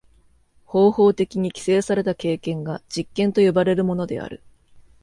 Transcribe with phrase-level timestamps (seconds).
[0.65, 4.41] 方法的に規制された経験が実験と呼ばれるものである。